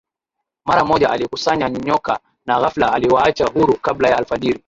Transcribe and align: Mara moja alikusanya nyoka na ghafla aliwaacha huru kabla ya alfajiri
Mara 0.65 0.85
moja 0.85 1.09
alikusanya 1.09 1.69
nyoka 1.69 2.19
na 2.45 2.59
ghafla 2.59 2.93
aliwaacha 2.93 3.45
huru 3.47 3.75
kabla 3.77 4.09
ya 4.09 4.17
alfajiri 4.17 4.59